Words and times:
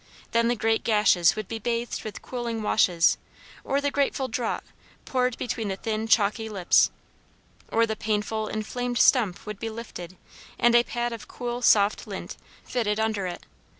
Then 0.31 0.47
the 0.47 0.55
great 0.55 0.83
gashes 0.83 1.35
would 1.35 1.47
be 1.47 1.59
bathed 1.59 2.03
with 2.03 2.23
cooling 2.23 2.63
washes, 2.63 3.19
or 3.63 3.79
the 3.79 3.91
grateful 3.91 4.27
draught 4.27 4.65
poured 5.05 5.37
between 5.37 5.67
the 5.67 5.75
thin, 5.75 6.07
chalky 6.07 6.49
lips, 6.49 6.89
or 7.71 7.85
the 7.85 7.95
painful, 7.95 8.47
inflamed 8.47 8.97
stump 8.97 9.45
would 9.45 9.59
be 9.59 9.69
lifted 9.69 10.17
and 10.57 10.73
a 10.73 10.83
pad 10.83 11.13
of 11.13 11.27
cool, 11.27 11.61
soft 11.61 12.07
lint, 12.07 12.35
fitted 12.65 12.99
under 12.99 13.27
it. 13.27 13.45